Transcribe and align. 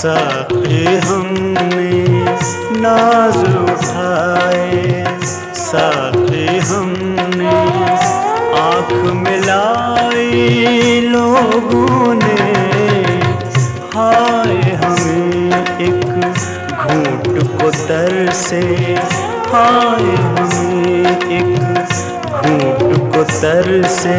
साके 0.00 0.98
हमने 0.98 1.90
नाज 2.80 3.36
उठाए 3.36 5.04
साके 5.54 6.58
हमने 6.58 7.50
आँख 8.60 8.92
मिलाई 9.14 11.00
लोगों 11.00 12.14
ने। 12.14 12.42
हाय 13.94 14.56
हमें 14.72 15.76
एक 15.80 16.04
घूट 16.72 17.62
को 17.62 17.70
से। 18.32 18.60
हाय 19.52 20.14
हमें 20.16 21.06
एक 21.30 21.58
घूट 22.32 23.14
को 23.14 23.24
से। 23.88 24.18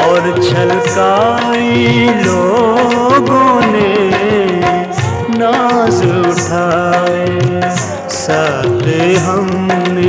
और 0.00 0.20
छलकाई 0.42 2.08
लोगों 2.24 3.60
ने। 3.60 4.69
नाज 5.40 6.00
उठाए 6.20 7.60
साथ 8.16 8.82
हमने 9.26 9.99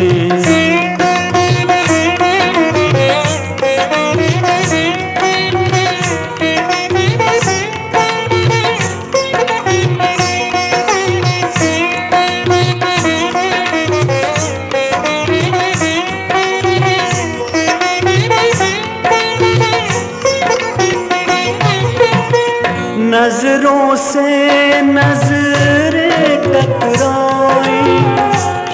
नज़रों 23.52 23.96
से 23.96 24.82
नज़रें 24.82 26.38
टकराई 26.44 27.96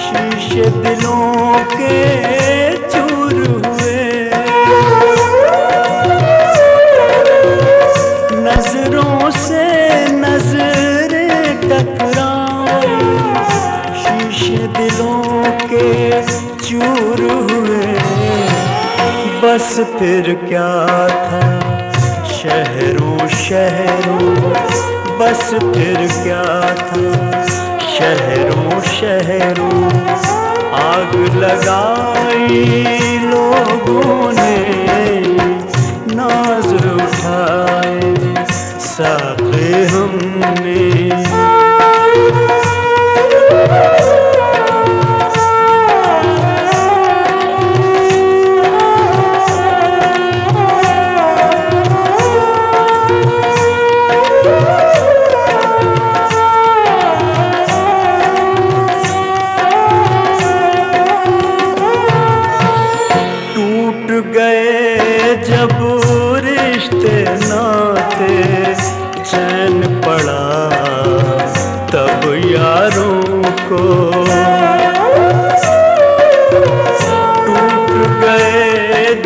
शीशे 0.04 0.66
दिलों 0.82 1.54
के 1.72 1.96
चूर 2.92 3.34
हुए। 3.46 4.04
नज़रों 8.44 9.30
से 9.38 9.64
नज़रें 10.14 11.56
टकराई 11.66 13.00
शीशे 14.04 14.62
दिलों 14.78 15.22
के 15.72 15.88
चूर 16.68 17.20
हुए। 17.50 17.86
बस 19.42 19.74
फिर 19.98 20.34
क्या 20.48 20.72
था 21.26 21.42
शहरों 22.38 23.07
शहरों 23.28 24.52
बस 25.18 25.50
फिर 25.54 25.96
क्या 26.22 26.42
था? 26.78 27.44
शहरों 27.98 28.80
शहरों 28.80 29.84
आग 30.80 31.14
लगाई 31.36 33.18
लोगों 33.24 34.32
ने 34.32 34.56
नाज 36.14 36.66
उठाए 36.66 38.14
साथे 38.80 39.37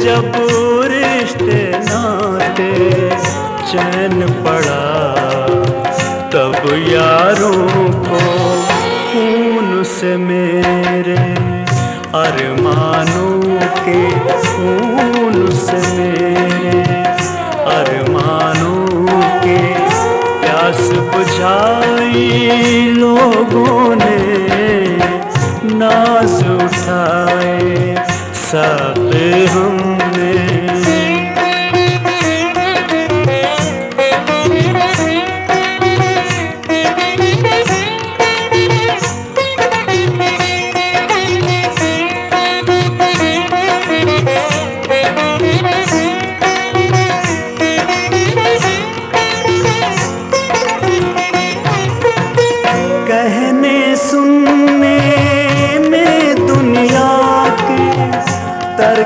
जब 0.03 0.33
रिश्ते 0.91 1.59
नाते 1.79 2.71
चैन 3.71 4.23
पड़ा, 4.45 4.81
तब 6.33 6.57
यारों 6.89 7.69
को 8.07 8.23
खून 9.13 9.83
से 9.93 10.17
मेरे 10.25 11.17
अरमानों 12.23 13.39
के 13.79 14.01
खून 14.49 15.51
से 15.61 15.79
मेरे 15.99 16.83
अरमानों 17.77 19.07
के 19.45 19.59
प्यास 20.43 20.83
बुझाई 21.15 22.27
लोगों 22.99 23.95
ने, 23.95 24.19
नाज 25.79 26.37
उठाए 26.59 27.52
साथ 28.53 29.47
हमने। 29.47 30.52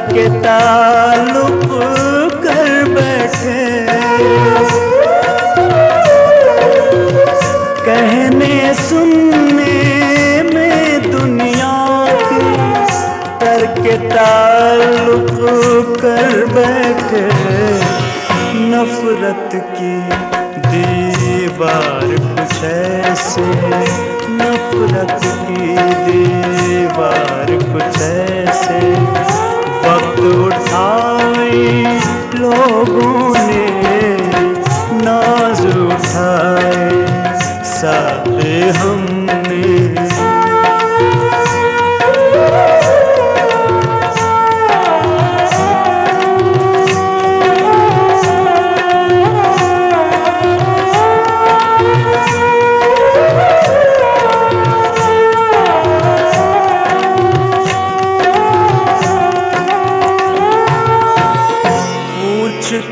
तर्क 0.07 0.43
ताल्लुक 0.43 1.71
कर 2.43 2.69
बैठे। 2.89 3.63
कहने 7.87 8.75
सुनने 8.75 10.43
में 10.55 11.11
दुनिया 11.11 11.75
के 12.23 12.41
तर्क 13.41 13.83
ताल्लुक 14.13 15.99
कर 16.01 16.45
बैठे। 16.55 17.25
नफरत 18.71 19.51
की 19.73 19.97
दीवार 20.69 22.07
कुछ 22.29 22.65
ऐसे 22.65 23.49
नफरत 24.39 25.36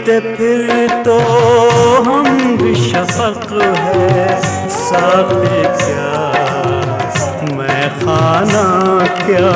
पूछते 0.05 0.37
फिर 0.37 0.89
तो 1.03 1.19
हम 2.03 2.57
भी 2.57 2.75
शफक 2.75 3.47
है। 3.53 4.27
साफे 4.69 5.63
क्या? 5.63 6.11
मैं 7.57 7.89
खाना 8.01 8.65
क्या? 9.21 9.53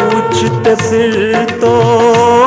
पूछते 0.00 0.74
फिर 0.74 1.58
तो 1.60 1.72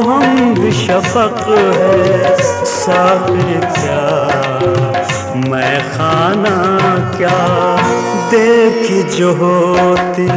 हम 0.09 0.53
भी 0.53 0.71
शफक 0.71 1.39
है। 1.49 2.35
साफे 2.65 3.59
क्या? 3.79 4.03
मैं 5.49 5.79
खाना 5.91 6.57
क्या? 7.17 7.39
देखी 8.29 9.03
जो 9.17 9.33
होती 9.35 10.27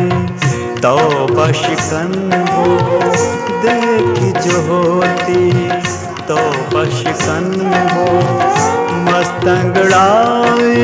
तौबा 0.76 1.52
शिकन 1.52 2.46
हो, 2.52 2.67
देखी 3.62 4.49
जो 4.49 4.61
होती। 4.61 5.69
तौबा 6.28 6.84
शिकन 6.84 7.46
हो 7.93 8.06
मस्तंगड़ाए 9.06 10.81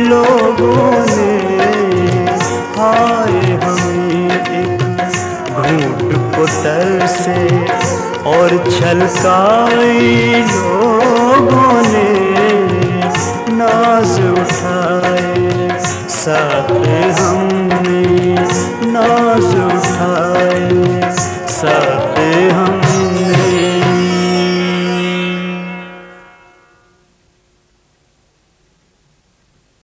लोगों 0.00 1.16
ने। 1.16 1.49
घूट 6.40 6.48
तरसे 6.48 7.08
से 7.08 7.64
और 8.26 8.48
छलकाई 8.70 10.42
लोगों 10.42 11.82
ने 11.82 12.12
नाज 13.56 14.12
उठाए। 14.30 15.78
साथ 16.10 16.70
हमने 17.20 18.39